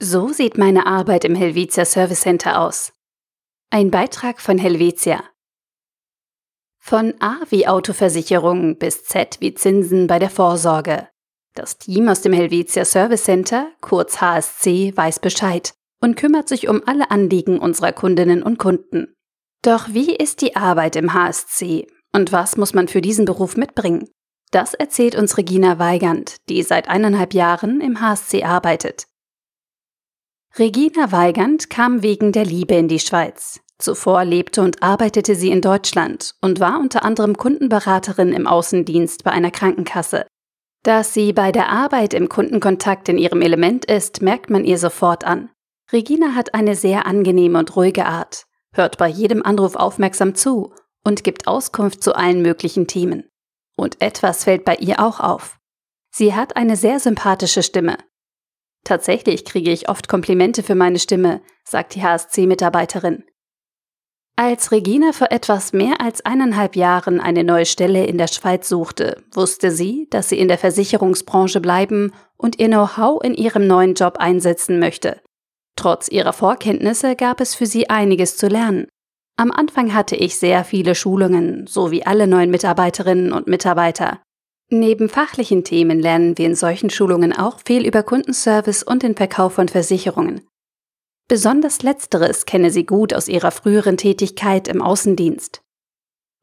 So 0.00 0.28
sieht 0.28 0.56
meine 0.56 0.86
Arbeit 0.86 1.24
im 1.24 1.34
Helvetia 1.34 1.84
Service 1.84 2.20
Center 2.20 2.60
aus. 2.60 2.92
Ein 3.70 3.90
Beitrag 3.90 4.40
von 4.40 4.56
Helvetia. 4.56 5.24
Von 6.78 7.14
A 7.18 7.38
wie 7.50 7.66
Autoversicherung 7.66 8.78
bis 8.78 9.02
Z 9.02 9.38
wie 9.40 9.54
Zinsen 9.54 10.06
bei 10.06 10.20
der 10.20 10.30
Vorsorge. 10.30 11.08
Das 11.54 11.78
Team 11.78 12.08
aus 12.08 12.20
dem 12.20 12.32
Helvetia 12.32 12.84
Service 12.84 13.24
Center, 13.24 13.72
kurz 13.80 14.20
HSC, 14.20 14.96
weiß 14.96 15.18
Bescheid 15.18 15.74
und 16.00 16.16
kümmert 16.16 16.48
sich 16.48 16.68
um 16.68 16.80
alle 16.86 17.10
Anliegen 17.10 17.58
unserer 17.58 17.90
Kundinnen 17.90 18.44
und 18.44 18.56
Kunden. 18.56 19.16
Doch 19.62 19.88
wie 19.88 20.14
ist 20.14 20.42
die 20.42 20.54
Arbeit 20.54 20.94
im 20.94 21.12
HSC 21.12 21.88
und 22.12 22.30
was 22.30 22.56
muss 22.56 22.72
man 22.72 22.86
für 22.86 23.00
diesen 23.00 23.24
Beruf 23.24 23.56
mitbringen? 23.56 24.08
Das 24.52 24.74
erzählt 24.74 25.16
uns 25.16 25.36
Regina 25.38 25.80
Weigand, 25.80 26.36
die 26.48 26.62
seit 26.62 26.88
eineinhalb 26.88 27.34
Jahren 27.34 27.80
im 27.80 28.00
HSC 28.00 28.44
arbeitet. 28.44 29.08
Regina 30.56 31.12
Weigand 31.12 31.70
kam 31.70 32.02
wegen 32.02 32.32
der 32.32 32.44
Liebe 32.44 32.74
in 32.74 32.88
die 32.88 32.98
Schweiz. 32.98 33.60
Zuvor 33.78 34.24
lebte 34.24 34.62
und 34.62 34.82
arbeitete 34.82 35.36
sie 35.36 35.50
in 35.50 35.60
Deutschland 35.60 36.34
und 36.40 36.58
war 36.58 36.80
unter 36.80 37.04
anderem 37.04 37.36
Kundenberaterin 37.36 38.32
im 38.32 38.46
Außendienst 38.46 39.22
bei 39.22 39.30
einer 39.30 39.52
Krankenkasse. 39.52 40.26
Dass 40.82 41.14
sie 41.14 41.32
bei 41.32 41.52
der 41.52 41.68
Arbeit 41.68 42.12
im 42.12 42.28
Kundenkontakt 42.28 43.08
in 43.08 43.18
ihrem 43.18 43.40
Element 43.40 43.84
ist, 43.84 44.20
merkt 44.20 44.50
man 44.50 44.64
ihr 44.64 44.78
sofort 44.78 45.24
an. 45.24 45.50
Regina 45.92 46.34
hat 46.34 46.54
eine 46.54 46.74
sehr 46.74 47.06
angenehme 47.06 47.58
und 47.58 47.76
ruhige 47.76 48.06
Art, 48.06 48.44
hört 48.72 48.98
bei 48.98 49.08
jedem 49.08 49.42
Anruf 49.42 49.76
aufmerksam 49.76 50.34
zu 50.34 50.72
und 51.04 51.24
gibt 51.24 51.46
Auskunft 51.46 52.02
zu 52.02 52.14
allen 52.14 52.42
möglichen 52.42 52.86
Themen. 52.86 53.28
Und 53.76 54.00
etwas 54.02 54.44
fällt 54.44 54.64
bei 54.64 54.74
ihr 54.76 55.00
auch 55.00 55.20
auf. 55.20 55.58
Sie 56.10 56.34
hat 56.34 56.56
eine 56.56 56.76
sehr 56.76 56.98
sympathische 56.98 57.62
Stimme, 57.62 57.96
Tatsächlich 58.88 59.44
kriege 59.44 59.70
ich 59.70 59.90
oft 59.90 60.08
Komplimente 60.08 60.62
für 60.62 60.74
meine 60.74 60.98
Stimme, 60.98 61.42
sagt 61.62 61.94
die 61.94 62.02
HSC-Mitarbeiterin. 62.02 63.22
Als 64.34 64.72
Regina 64.72 65.12
vor 65.12 65.30
etwas 65.30 65.74
mehr 65.74 66.00
als 66.00 66.24
eineinhalb 66.24 66.74
Jahren 66.74 67.20
eine 67.20 67.44
neue 67.44 67.66
Stelle 67.66 68.06
in 68.06 68.16
der 68.16 68.28
Schweiz 68.28 68.66
suchte, 68.66 69.22
wusste 69.30 69.72
sie, 69.72 70.06
dass 70.08 70.30
sie 70.30 70.38
in 70.38 70.48
der 70.48 70.56
Versicherungsbranche 70.56 71.60
bleiben 71.60 72.14
und 72.38 72.58
ihr 72.58 72.68
Know-how 72.68 73.22
in 73.22 73.34
ihrem 73.34 73.66
neuen 73.66 73.92
Job 73.92 74.16
einsetzen 74.16 74.78
möchte. 74.78 75.20
Trotz 75.76 76.08
ihrer 76.08 76.32
Vorkenntnisse 76.32 77.14
gab 77.14 77.42
es 77.42 77.54
für 77.54 77.66
sie 77.66 77.90
einiges 77.90 78.38
zu 78.38 78.46
lernen. 78.46 78.86
Am 79.36 79.50
Anfang 79.50 79.92
hatte 79.92 80.16
ich 80.16 80.38
sehr 80.38 80.64
viele 80.64 80.94
Schulungen, 80.94 81.66
so 81.66 81.90
wie 81.90 82.06
alle 82.06 82.26
neuen 82.26 82.50
Mitarbeiterinnen 82.50 83.34
und 83.34 83.48
Mitarbeiter. 83.48 84.22
Neben 84.70 85.08
fachlichen 85.08 85.64
Themen 85.64 85.98
lernen 85.98 86.36
wir 86.36 86.46
in 86.46 86.54
solchen 86.54 86.90
Schulungen 86.90 87.32
auch 87.32 87.60
viel 87.64 87.86
über 87.86 88.02
Kundenservice 88.02 88.82
und 88.82 89.02
den 89.02 89.16
Verkauf 89.16 89.54
von 89.54 89.68
Versicherungen. 89.68 90.46
Besonders 91.26 91.82
letzteres 91.82 92.44
kenne 92.44 92.70
sie 92.70 92.84
gut 92.84 93.14
aus 93.14 93.28
ihrer 93.28 93.50
früheren 93.50 93.96
Tätigkeit 93.96 94.68
im 94.68 94.82
Außendienst. 94.82 95.62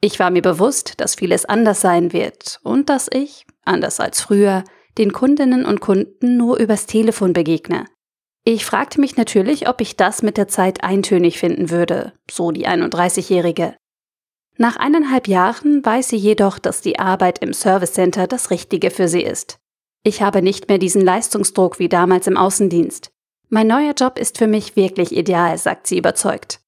Ich 0.02 0.20
war 0.20 0.32
mir 0.32 0.42
bewusst, 0.42 1.00
dass 1.00 1.16
vieles 1.16 1.46
anders 1.46 1.82
sein 1.82 2.14
wird 2.14 2.60
und 2.64 2.90
dass 2.90 3.10
ich, 3.12 3.46
anders 3.64 4.00
als 4.00 4.22
früher, 4.22 4.64
den 4.98 5.12
Kundinnen 5.14 5.66
und 5.66 5.80
Kunden 5.80 6.38
nur 6.38 6.58
übers 6.58 6.86
Telefon 6.86 7.34
begegne. 7.34 7.86
Ich 8.44 8.66
fragte 8.66 9.00
mich 9.00 9.18
natürlich, 9.18 9.68
ob 9.68 9.82
ich 9.82 9.98
das 9.98 10.22
mit 10.22 10.38
der 10.38 10.48
Zeit 10.48 10.84
eintönig 10.84 11.40
finden 11.40 11.70
würde, 11.72 12.14
so 12.30 12.52
die 12.52 12.68
31-Jährige. 12.68 13.76
Nach 14.58 14.78
eineinhalb 14.78 15.28
Jahren 15.28 15.86
weiß 15.86 16.10
sie 16.10 16.16
jedoch, 16.16 16.60
dass 16.60 16.82
die 16.82 16.98
Arbeit 16.98 17.40
im 17.40 17.54
Service 17.54 17.94
Center 17.94 18.26
das 18.26 18.52
Richtige 18.52 18.90
für 18.90 19.08
sie 19.08 19.22
ist. 19.22 19.60
Ich 20.04 20.22
habe 20.22 20.42
nicht 20.42 20.70
mehr 20.70 20.78
diesen 20.78 21.02
Leistungsdruck 21.02 21.80
wie 21.80 21.90
damals 21.90 22.28
im 22.28 22.38
Außendienst. 22.38 23.12
Mein 23.50 23.68
neuer 23.68 23.94
Job 23.94 24.18
ist 24.18 24.38
für 24.38 24.48
mich 24.48 24.76
wirklich 24.76 25.16
ideal, 25.16 25.58
sagt 25.58 25.88
sie 25.88 25.98
überzeugt. 25.98 26.62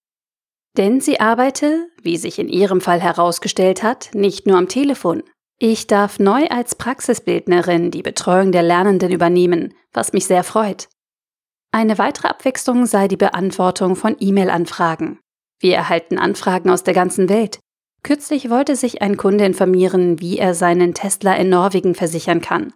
Denn 0.76 1.02
sie 1.02 1.20
arbeite, 1.20 1.88
wie 2.02 2.18
sich 2.18 2.40
in 2.40 2.50
ihrem 2.50 2.82
Fall 2.82 3.00
herausgestellt 3.00 3.84
hat, 3.84 4.10
nicht 4.14 4.46
nur 4.46 4.58
am 4.58 4.68
Telefon. 4.68 5.24
Ich 5.60 5.88
darf 5.88 6.20
neu 6.20 6.48
als 6.50 6.76
Praxisbildnerin 6.76 7.90
die 7.90 8.04
Betreuung 8.04 8.52
der 8.52 8.64
Lernenden 8.64 9.12
übernehmen, 9.12 9.74
was 9.92 10.14
mich 10.14 10.28
sehr 10.28 10.44
freut. 10.44 10.88
Eine 11.72 11.98
weitere 11.98 12.28
Abwechslung 12.28 12.86
sei 12.86 13.08
die 13.08 13.18
Beantwortung 13.18 13.96
von 13.96 14.16
E-Mail-Anfragen. 14.20 15.20
Wir 15.60 15.76
erhalten 15.76 16.20
Anfragen 16.20 16.70
aus 16.70 16.84
der 16.84 16.94
ganzen 16.94 17.28
Welt. 17.30 17.60
Kürzlich 18.08 18.50
wollte 18.50 18.78
sich 18.78 19.02
ein 19.02 19.18
Kunde 19.18 19.44
informieren, 19.44 20.22
wie 20.22 20.38
er 20.38 20.54
seinen 20.54 20.94
Tesla 20.94 21.36
in 21.36 21.50
Norwegen 21.50 21.94
versichern 21.94 22.40
kann. 22.40 22.72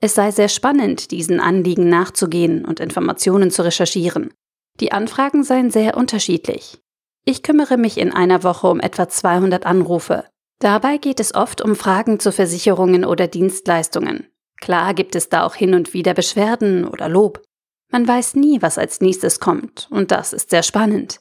Es 0.00 0.14
sei 0.14 0.30
sehr 0.30 0.48
spannend, 0.48 1.10
diesen 1.10 1.40
Anliegen 1.40 1.88
nachzugehen 1.88 2.64
und 2.64 2.78
Informationen 2.78 3.50
zu 3.50 3.62
recherchieren. 3.62 4.32
Die 4.78 4.92
Anfragen 4.92 5.42
seien 5.42 5.72
sehr 5.72 5.96
unterschiedlich. 5.96 6.78
Ich 7.24 7.42
kümmere 7.42 7.78
mich 7.78 7.98
in 7.98 8.12
einer 8.12 8.44
Woche 8.44 8.68
um 8.68 8.78
etwa 8.78 9.08
200 9.08 9.66
Anrufe. 9.66 10.24
Dabei 10.60 10.98
geht 10.98 11.18
es 11.18 11.34
oft 11.34 11.60
um 11.60 11.74
Fragen 11.74 12.20
zu 12.20 12.30
Versicherungen 12.30 13.04
oder 13.04 13.26
Dienstleistungen. 13.26 14.28
Klar 14.60 14.94
gibt 14.94 15.16
es 15.16 15.28
da 15.28 15.44
auch 15.44 15.56
hin 15.56 15.74
und 15.74 15.94
wieder 15.94 16.14
Beschwerden 16.14 16.86
oder 16.86 17.08
Lob. 17.08 17.42
Man 17.90 18.06
weiß 18.06 18.36
nie, 18.36 18.62
was 18.62 18.78
als 18.78 19.00
nächstes 19.00 19.40
kommt, 19.40 19.88
und 19.90 20.12
das 20.12 20.32
ist 20.32 20.50
sehr 20.50 20.62
spannend. 20.62 21.18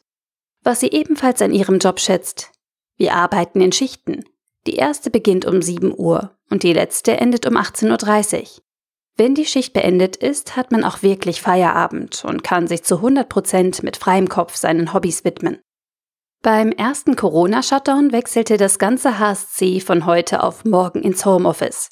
Was 0.61 0.81
sie 0.81 0.91
ebenfalls 0.91 1.41
an 1.41 1.51
ihrem 1.51 1.79
Job 1.79 1.99
schätzt, 1.99 2.51
wir 2.97 3.13
arbeiten 3.13 3.61
in 3.61 3.71
Schichten. 3.71 4.23
Die 4.67 4.75
erste 4.75 5.09
beginnt 5.09 5.45
um 5.45 5.61
7 5.61 5.93
Uhr 5.95 6.37
und 6.49 6.63
die 6.63 6.73
letzte 6.73 7.17
endet 7.17 7.45
um 7.45 7.55
18.30 7.57 8.41
Uhr. 8.41 8.47
Wenn 9.17 9.35
die 9.35 9.45
Schicht 9.45 9.73
beendet 9.73 10.17
ist, 10.17 10.57
hat 10.57 10.71
man 10.71 10.83
auch 10.83 11.01
wirklich 11.01 11.41
Feierabend 11.41 12.25
und 12.25 12.43
kann 12.43 12.67
sich 12.67 12.83
zu 12.83 12.97
100 12.97 13.29
Prozent 13.29 13.83
mit 13.83 13.95
freiem 13.95 14.27
Kopf 14.27 14.55
seinen 14.55 14.93
Hobbys 14.93 15.23
widmen. 15.23 15.59
Beim 16.41 16.71
ersten 16.71 17.15
Corona-Shutdown 17.15 18.11
wechselte 18.11 18.57
das 18.57 18.77
ganze 18.77 19.17
HSC 19.17 19.79
von 19.79 20.05
heute 20.05 20.43
auf 20.43 20.65
morgen 20.65 21.01
ins 21.01 21.25
Homeoffice. 21.25 21.89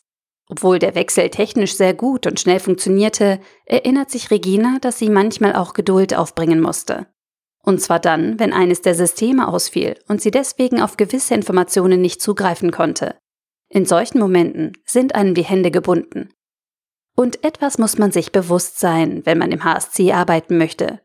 Obwohl 0.50 0.78
der 0.78 0.96
Wechsel 0.96 1.30
technisch 1.30 1.76
sehr 1.76 1.94
gut 1.94 2.28
und 2.28 2.40
schnell 2.40 2.60
funktionierte, 2.60 3.40
erinnert 3.66 4.12
sich 4.12 4.30
Regina, 4.30 4.78
dass 4.82 5.00
sie 5.00 5.10
manchmal 5.10 5.56
auch 5.56 5.74
Geduld 5.74 6.14
aufbringen 6.14 6.62
musste. 6.62 7.08
Und 7.66 7.80
zwar 7.82 8.00
dann, 8.00 8.40
wenn 8.40 8.54
eines 8.54 8.82
der 8.82 8.94
Systeme 8.94 9.48
ausfiel 9.48 9.96
und 10.08 10.22
sie 10.22 10.32
deswegen 10.32 10.82
auf 10.82 10.98
gewisse 10.98 11.34
Informationen 11.34 12.02
nicht 12.02 12.22
zugreifen 12.22 12.72
konnte. 12.72 13.16
In 13.70 13.86
solchen 13.86 14.20
Momenten 14.20 14.74
sind 14.86 15.16
einem 15.16 15.34
die 15.34 15.46
Hände 15.46 15.72
gebunden. 15.72 16.30
Und 17.16 17.44
etwas 17.44 17.78
muss 17.78 17.98
man 17.98 18.12
sich 18.12 18.32
bewusst 18.32 18.80
sein, 18.80 19.22
wenn 19.26 19.38
man 19.38 19.52
im 19.52 19.64
HSC 19.64 20.12
arbeiten 20.12 20.58
möchte. 20.58 21.00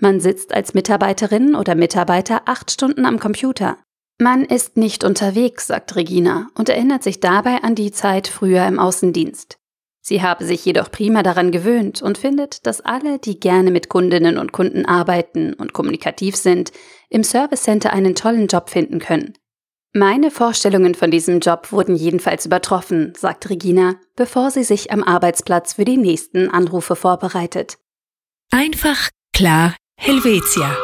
Man 0.00 0.20
sitzt 0.20 0.52
als 0.54 0.74
Mitarbeiterin 0.74 1.54
oder 1.54 1.74
Mitarbeiter 1.74 2.42
acht 2.44 2.70
Stunden 2.70 3.06
am 3.06 3.18
Computer. 3.18 3.78
Man 4.18 4.44
ist 4.44 4.76
nicht 4.76 5.04
unterwegs, 5.04 5.66
sagt 5.66 5.96
Regina 5.96 6.48
und 6.54 6.68
erinnert 6.68 7.02
sich 7.02 7.20
dabei 7.20 7.62
an 7.62 7.74
die 7.74 7.92
Zeit 7.92 8.28
früher 8.28 8.66
im 8.66 8.78
Außendienst. 8.78 9.58
Sie 10.08 10.22
habe 10.22 10.44
sich 10.44 10.64
jedoch 10.64 10.92
prima 10.92 11.24
daran 11.24 11.50
gewöhnt 11.50 12.00
und 12.00 12.16
findet, 12.16 12.64
dass 12.64 12.80
alle, 12.80 13.18
die 13.18 13.40
gerne 13.40 13.72
mit 13.72 13.88
Kundinnen 13.88 14.38
und 14.38 14.52
Kunden 14.52 14.86
arbeiten 14.86 15.52
und 15.52 15.72
kommunikativ 15.72 16.36
sind, 16.36 16.70
im 17.10 17.24
Service 17.24 17.64
Center 17.64 17.92
einen 17.92 18.14
tollen 18.14 18.46
Job 18.46 18.70
finden 18.70 19.00
können. 19.00 19.36
Meine 19.92 20.30
Vorstellungen 20.30 20.94
von 20.94 21.10
diesem 21.10 21.40
Job 21.40 21.72
wurden 21.72 21.96
jedenfalls 21.96 22.46
übertroffen, 22.46 23.14
sagt 23.16 23.50
Regina, 23.50 23.96
bevor 24.14 24.52
sie 24.52 24.62
sich 24.62 24.92
am 24.92 25.02
Arbeitsplatz 25.02 25.74
für 25.74 25.84
die 25.84 25.96
nächsten 25.96 26.50
Anrufe 26.50 26.94
vorbereitet. 26.94 27.78
Einfach, 28.52 29.10
klar, 29.32 29.74
Helvetia. 29.98 30.76